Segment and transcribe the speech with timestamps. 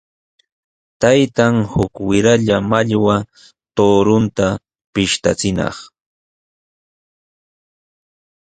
[1.01, 3.15] Taytan uk wiralla mallwa
[3.75, 4.47] tuuruta
[4.93, 5.77] pishtachinaq.